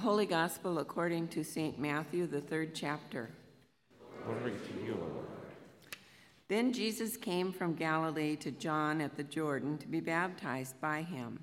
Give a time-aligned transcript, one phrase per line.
[0.00, 1.78] Holy Gospel according to St.
[1.78, 3.28] Matthew, the third chapter.
[4.24, 5.26] Glory to you, Lord.
[6.48, 11.38] Then Jesus came from Galilee to John at the Jordan to be baptized by him.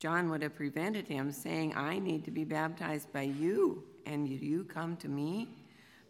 [0.00, 4.64] John would have prevented him, saying, I need to be baptized by you, and you
[4.64, 5.48] come to me?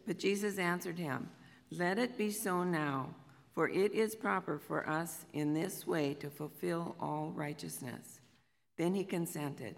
[0.04, 1.30] But Jesus answered him,
[1.70, 3.14] Let it be so now,
[3.54, 8.18] for it is proper for us in this way to fulfill all righteousness.
[8.76, 9.76] Then he consented.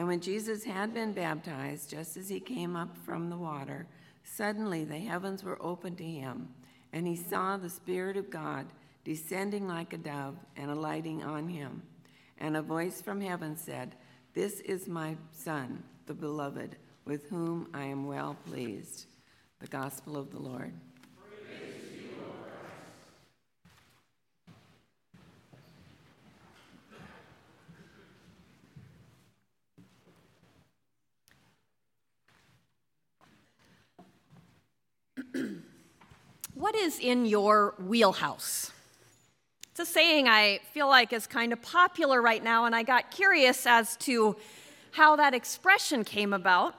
[0.00, 3.86] And when Jesus had been baptized, just as he came up from the water,
[4.24, 6.48] suddenly the heavens were opened to him,
[6.94, 8.64] and he saw the Spirit of God
[9.04, 11.82] descending like a dove and alighting on him.
[12.38, 13.94] And a voice from heaven said,
[14.32, 19.04] This is my Son, the beloved, with whom I am well pleased.
[19.58, 20.72] The Gospel of the Lord.
[36.70, 38.70] What is in your wheelhouse?
[39.72, 43.10] It's a saying I feel like is kind of popular right now, and I got
[43.10, 44.36] curious as to
[44.92, 46.76] how that expression came about.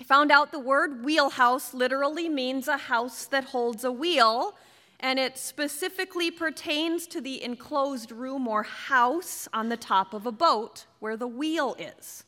[0.00, 4.56] I found out the word wheelhouse literally means a house that holds a wheel,
[4.98, 10.32] and it specifically pertains to the enclosed room or house on the top of a
[10.32, 12.24] boat where the wheel is.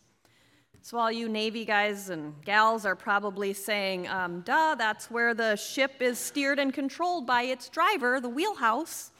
[0.87, 5.57] So, all you Navy guys and gals are probably saying, um, duh, that's where the
[5.57, 9.11] ship is steered and controlled by its driver, the wheelhouse.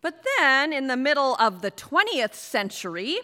[0.00, 3.18] But then, in the middle of the 20th century,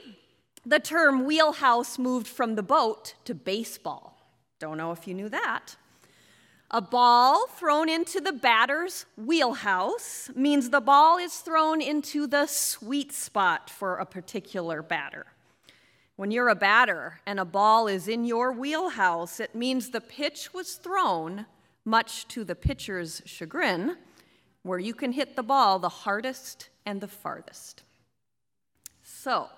[0.67, 4.19] the term wheelhouse moved from the boat to baseball.
[4.59, 5.77] Don't know if you knew that.
[6.71, 13.11] A ball thrown into the batter's wheelhouse means the ball is thrown into the sweet
[13.11, 15.25] spot for a particular batter.
[16.17, 20.53] When you're a batter and a ball is in your wheelhouse, it means the pitch
[20.55, 21.47] was thrown,
[21.85, 23.97] much to the pitcher's chagrin,
[24.63, 27.83] where you can hit the ball the hardest and the farthest.
[29.03, 29.49] So,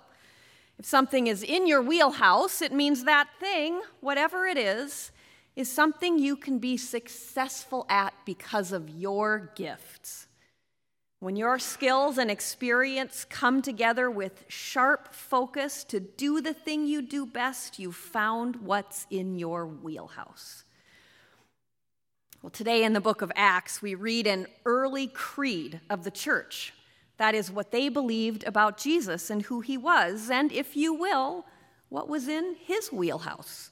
[0.78, 5.10] if something is in your wheelhouse, it means that thing, whatever it is,
[5.56, 10.27] is something you can be successful at because of your gifts.
[11.20, 17.02] When your skills and experience come together with sharp focus to do the thing you
[17.02, 20.62] do best, you've found what's in your wheelhouse.
[22.40, 26.72] Well, today in the book of Acts, we read an early creed of the church.
[27.16, 31.46] That is what they believed about Jesus and who he was, and if you will,
[31.88, 33.70] what was in his wheelhouse.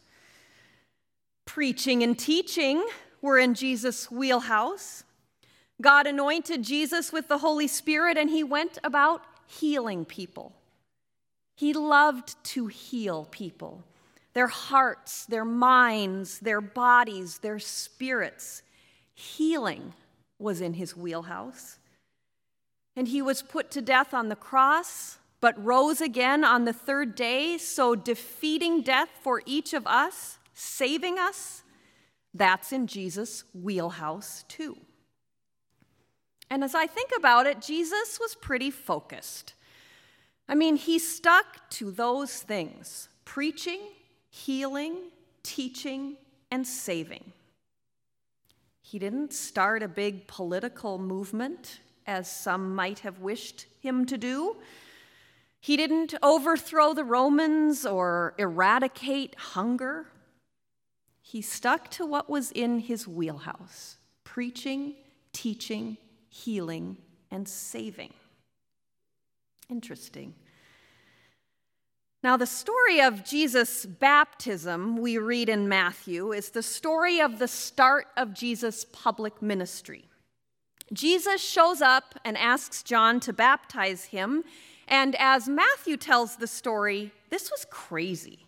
[1.44, 2.84] Preaching and teaching
[3.22, 5.04] were in Jesus' wheelhouse.
[5.80, 10.52] God anointed Jesus with the Holy Spirit, and he went about healing people.
[11.54, 13.84] He loved to heal people
[14.34, 18.62] their hearts, their minds, their bodies, their spirits.
[19.14, 19.94] Healing
[20.38, 21.78] was in his wheelhouse.
[22.94, 27.14] And he was put to death on the cross, but rose again on the third
[27.14, 31.62] day, so defeating death for each of us, saving us.
[32.34, 34.76] That's in Jesus' wheelhouse, too.
[36.50, 39.54] And as I think about it, Jesus was pretty focused.
[40.48, 43.80] I mean, he stuck to those things preaching,
[44.30, 44.96] healing,
[45.42, 46.16] teaching,
[46.50, 47.32] and saving.
[48.80, 54.56] He didn't start a big political movement, as some might have wished him to do.
[55.60, 60.06] He didn't overthrow the Romans or eradicate hunger.
[61.20, 64.94] He stuck to what was in his wheelhouse preaching,
[65.32, 65.96] teaching,
[66.44, 66.96] healing,
[67.30, 68.12] and saving.
[69.70, 70.34] Interesting.
[72.22, 77.48] Now, the story of Jesus' baptism we read in Matthew is the story of the
[77.48, 80.08] start of Jesus' public ministry.
[80.92, 84.44] Jesus shows up and asks John to baptize him,
[84.88, 88.46] and as Matthew tells the story, this was crazy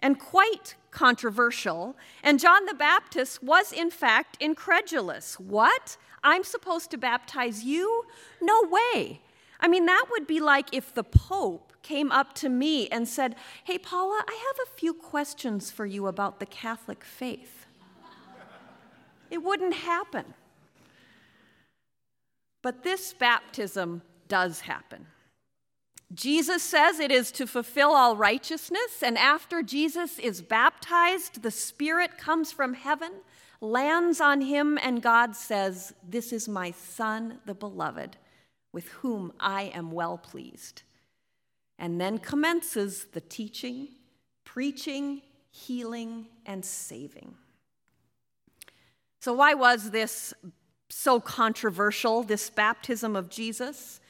[0.00, 5.38] and quite controversial, and John the Baptist was in fact incredulous.
[5.38, 5.96] What?
[6.22, 8.04] I'm supposed to baptize you?
[8.40, 9.20] No way.
[9.58, 13.36] I mean, that would be like if the Pope came up to me and said,
[13.64, 17.66] Hey, Paula, I have a few questions for you about the Catholic faith.
[19.30, 20.34] it wouldn't happen.
[22.62, 25.06] But this baptism does happen.
[26.12, 32.18] Jesus says it is to fulfill all righteousness, and after Jesus is baptized, the Spirit
[32.18, 33.12] comes from heaven
[33.60, 38.16] lands on him, and God says, This is my Son, the beloved,
[38.72, 40.82] with whom I am well pleased.
[41.78, 43.88] And then commences the teaching,
[44.44, 47.34] preaching, healing, and saving.
[49.20, 50.32] So, why was this
[50.88, 54.00] so controversial, this baptism of Jesus?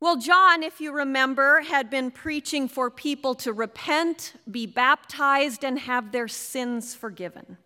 [0.00, 5.78] Well, John, if you remember, had been preaching for people to repent, be baptized, and
[5.78, 7.56] have their sins forgiven.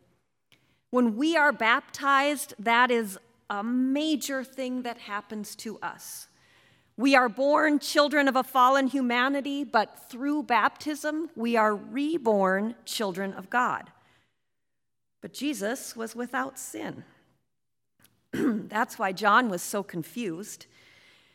[0.90, 3.18] When we are baptized, that is
[3.50, 6.28] a major thing that happens to us.
[6.96, 13.34] We are born children of a fallen humanity, but through baptism, we are reborn children
[13.34, 13.90] of God.
[15.20, 17.04] But Jesus was without sin.
[18.32, 20.66] That's why John was so confused.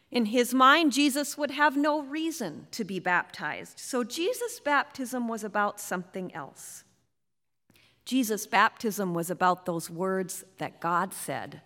[0.10, 3.80] In his mind, Jesus would have no reason to be baptized.
[3.80, 6.84] So Jesus' baptism was about something else.
[8.06, 11.62] Jesus' baptism was about those words that God said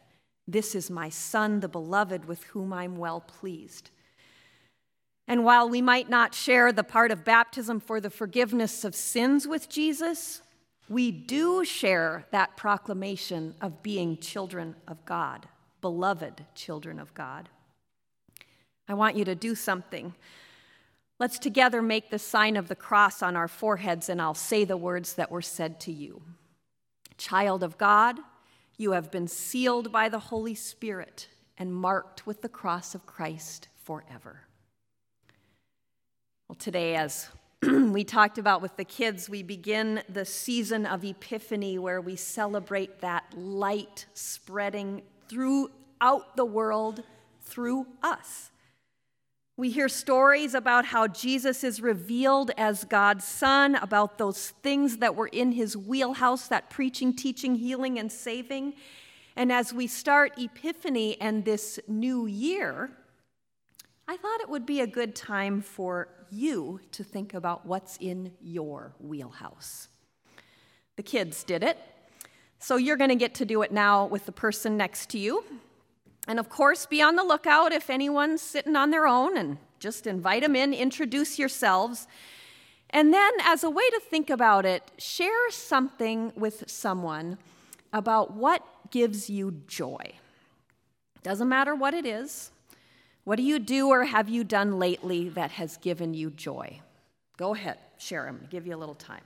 [0.48, 3.90] This is my Son, the beloved, with whom I'm well pleased.
[5.28, 9.48] And while we might not share the part of baptism for the forgiveness of sins
[9.48, 10.42] with Jesus,
[10.88, 15.48] we do share that proclamation of being children of God,
[15.82, 17.50] beloved children of God.
[18.88, 20.14] I want you to do something.
[21.17, 24.75] Let's together make the sign of the cross on our foreheads, and I'll say the
[24.75, 26.21] words that were said to you.
[27.17, 28.17] Child of God,
[28.77, 33.69] you have been sealed by the Holy Spirit and marked with the cross of Christ
[33.81, 34.41] forever.
[36.50, 37.29] Well, today, as
[37.63, 43.00] we talked about with the kids, we begin the season of Epiphany where we celebrate
[43.00, 47.03] that light spreading throughout the world
[47.41, 48.51] through us.
[49.57, 55.16] We hear stories about how Jesus is revealed as God's Son, about those things that
[55.16, 58.74] were in his wheelhouse that preaching, teaching, healing, and saving.
[59.38, 62.92] And as we start Epiphany and this new year,
[64.10, 68.34] I thought it would be a good time for you to think about what's in
[68.42, 69.88] your wheelhouse.
[70.98, 71.78] The kids did it,
[72.60, 75.46] so you're going to get to do it now with the person next to you.
[76.27, 80.07] And of course, be on the lookout if anyone's sitting on their own and just
[80.07, 82.07] invite them in, introduce yourselves.
[82.89, 87.38] And then, as a way to think about it, share something with someone
[87.94, 90.13] about what gives you joy.
[91.24, 92.51] Doesn't matter what it is.
[93.24, 96.80] What do you do or have you done lately that has given you joy?
[97.38, 99.24] Go ahead, share them, give you a little time.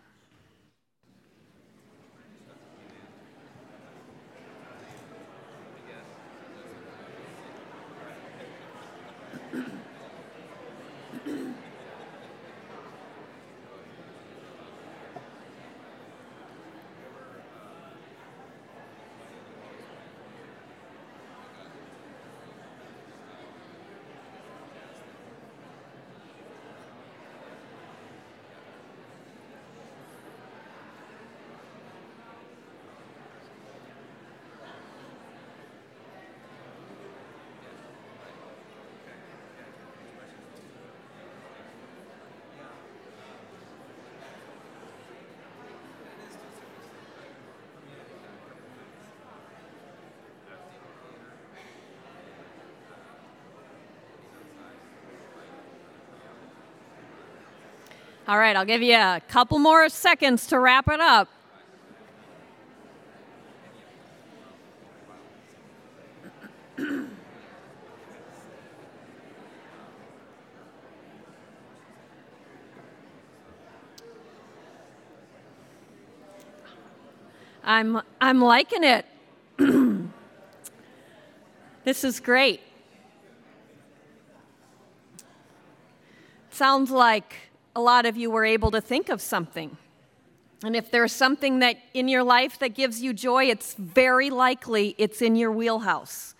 [58.29, 61.29] All right, I'll give you a couple more seconds to wrap it up.
[77.63, 79.07] I'm, I'm liking it.
[81.83, 82.61] this is great.
[86.51, 89.77] Sounds like a lot of you were able to think of something.
[90.63, 94.95] And if there's something that in your life that gives you joy, it's very likely
[94.97, 96.35] it's in your wheelhouse.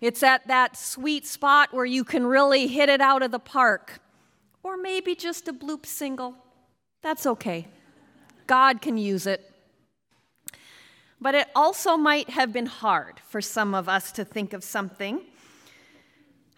[0.00, 4.00] It's at that sweet spot where you can really hit it out of the park.
[4.62, 6.36] Or maybe just a bloop single.
[7.02, 7.66] That's okay.
[8.46, 9.50] God can use it.
[11.20, 15.20] But it also might have been hard for some of us to think of something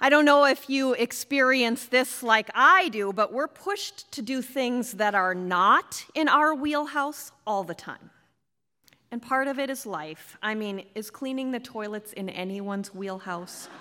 [0.04, 4.42] I don't know if you experience this like I do, but we're pushed to do
[4.42, 8.10] things that are not in our wheelhouse all the time.
[9.12, 10.36] And part of it is life.
[10.42, 13.68] I mean, is cleaning the toilets in anyone's wheelhouse?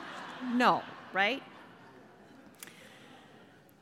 [0.56, 0.82] No,
[1.14, 1.44] right?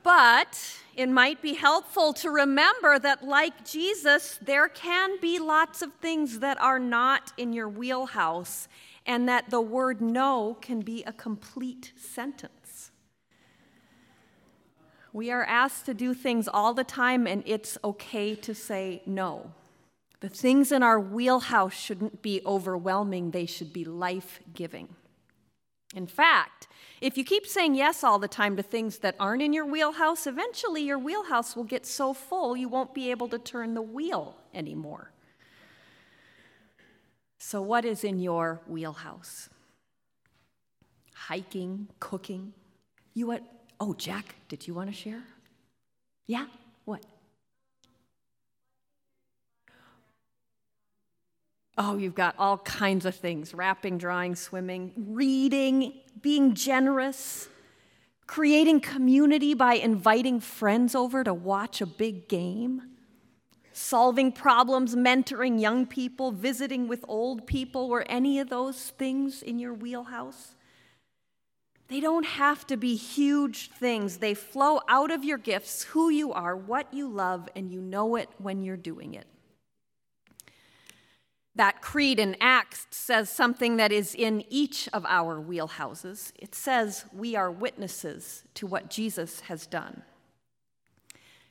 [0.03, 0.60] But
[0.98, 6.39] it might be helpful to remember that, like Jesus, there can be lots of things
[6.39, 8.67] that are not in your wheelhouse
[9.05, 12.91] and that the word no can be a complete sentence.
[15.11, 19.51] We are asked to do things all the time, and it's okay to say no.
[20.19, 24.89] The things in our wheelhouse shouldn't be overwhelming, they should be life giving.
[25.95, 26.67] In fact,
[27.01, 30.27] if you keep saying yes all the time to things that aren't in your wheelhouse,
[30.27, 34.35] eventually your wheelhouse will get so full you won't be able to turn the wheel
[34.53, 35.11] anymore.
[37.39, 39.50] So, what is in your wheelhouse?
[41.13, 42.53] Hiking, cooking.
[43.13, 43.43] You what?
[43.79, 45.24] Oh, Jack, did you want to share?
[46.27, 46.46] Yeah?
[46.84, 47.03] What?
[51.77, 57.48] Oh, you've got all kinds of things rapping, drawing, swimming, reading, being generous,
[58.27, 62.81] creating community by inviting friends over to watch a big game,
[63.79, 67.88] solving problems, mentoring young people, visiting with old people.
[67.88, 70.55] Were any of those things in your wheelhouse?
[71.88, 74.17] They don't have to be huge things.
[74.17, 78.15] They flow out of your gifts, who you are, what you love, and you know
[78.15, 79.25] it when you're doing it.
[81.55, 86.31] That creed in Acts says something that is in each of our wheelhouses.
[86.36, 90.03] It says we are witnesses to what Jesus has done.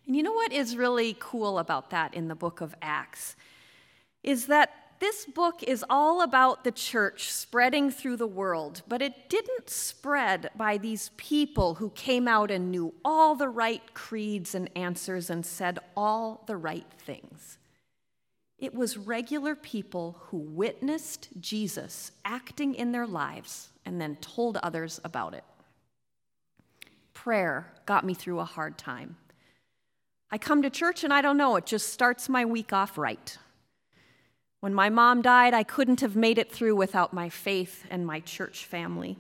[0.09, 3.37] And you know what is really cool about that in the book of Acts?
[4.25, 9.29] Is that this book is all about the church spreading through the world, but it
[9.29, 14.71] didn't spread by these people who came out and knew all the right creeds and
[14.75, 17.59] answers and said all the right things.
[18.59, 25.01] It was regular people who witnessed Jesus acting in their lives and then told others
[25.05, 25.45] about it.
[27.13, 29.17] Prayer got me through a hard time.
[30.31, 33.39] I come to church and I don't know, it just starts my week off right.
[34.61, 38.21] When my mom died, I couldn't have made it through without my faith and my
[38.21, 39.17] church family.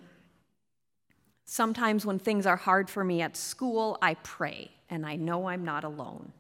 [1.45, 5.65] Sometimes when things are hard for me at school, I pray and I know I'm
[5.65, 6.33] not alone.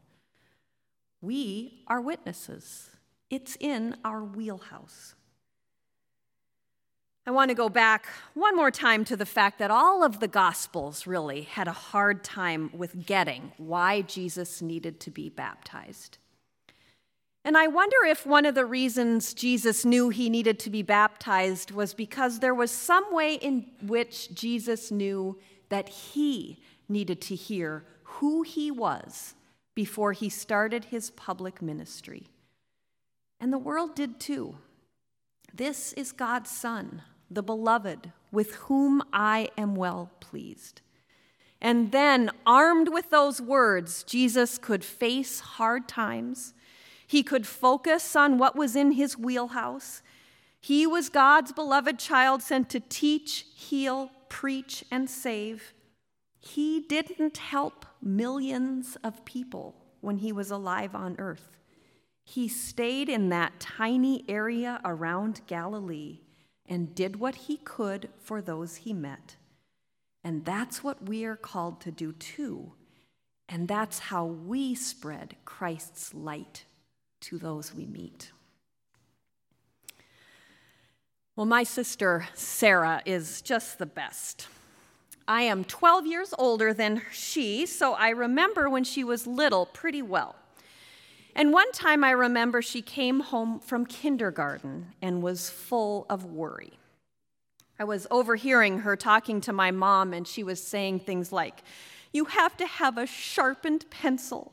[1.20, 2.90] We are witnesses,
[3.30, 5.14] it's in our wheelhouse.
[7.28, 10.26] I want to go back one more time to the fact that all of the
[10.26, 16.16] Gospels really had a hard time with getting why Jesus needed to be baptized.
[17.44, 21.70] And I wonder if one of the reasons Jesus knew he needed to be baptized
[21.70, 27.84] was because there was some way in which Jesus knew that he needed to hear
[28.04, 29.34] who he was
[29.74, 32.28] before he started his public ministry.
[33.38, 34.56] And the world did too.
[35.52, 40.80] This is God's Son, the beloved, with whom I am well pleased.
[41.60, 46.54] And then, armed with those words, Jesus could face hard times.
[47.06, 50.02] He could focus on what was in his wheelhouse.
[50.60, 55.74] He was God's beloved child sent to teach, heal, preach, and save.
[56.38, 61.56] He didn't help millions of people when he was alive on earth.
[62.22, 66.20] He stayed in that tiny area around Galilee
[66.68, 69.36] and did what he could for those he met.
[70.22, 72.72] And that's what we are called to do too.
[73.48, 76.64] And that's how we spread Christ's light
[77.22, 78.30] to those we meet.
[81.34, 84.48] Well, my sister Sarah is just the best.
[85.26, 90.02] I am 12 years older than she, so I remember when she was little pretty
[90.02, 90.36] well.
[91.38, 96.72] And one time I remember she came home from kindergarten and was full of worry.
[97.78, 101.62] I was overhearing her talking to my mom, and she was saying things like,
[102.12, 104.52] You have to have a sharpened pencil,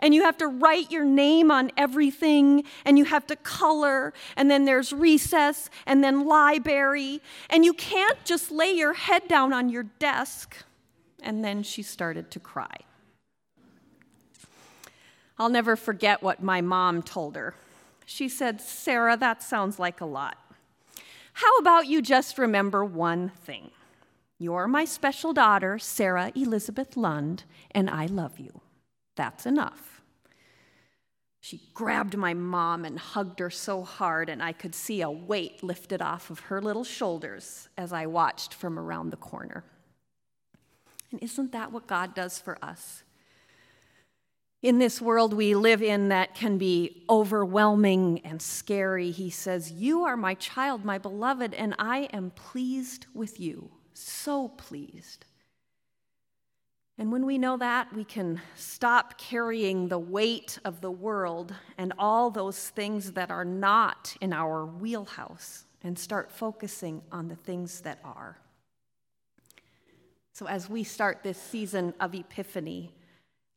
[0.00, 4.50] and you have to write your name on everything, and you have to color, and
[4.50, 9.68] then there's recess, and then library, and you can't just lay your head down on
[9.68, 10.56] your desk.
[11.22, 12.78] And then she started to cry.
[15.40, 17.54] I'll never forget what my mom told her.
[18.04, 20.36] She said, Sarah, that sounds like a lot.
[21.32, 23.70] How about you just remember one thing?
[24.38, 28.60] You're my special daughter, Sarah Elizabeth Lund, and I love you.
[29.16, 30.02] That's enough.
[31.40, 35.62] She grabbed my mom and hugged her so hard, and I could see a weight
[35.62, 39.64] lifted off of her little shoulders as I watched from around the corner.
[41.10, 43.04] And isn't that what God does for us?
[44.62, 50.04] In this world we live in that can be overwhelming and scary, he says, You
[50.04, 53.70] are my child, my beloved, and I am pleased with you.
[53.94, 55.24] So pleased.
[56.98, 61.94] And when we know that, we can stop carrying the weight of the world and
[61.98, 67.80] all those things that are not in our wheelhouse and start focusing on the things
[67.80, 68.36] that are.
[70.34, 72.92] So, as we start this season of Epiphany,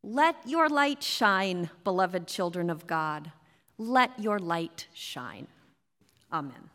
[0.04, 3.32] let your light shine, beloved children of God.
[3.78, 5.48] Let your light shine.
[6.32, 6.70] Amen.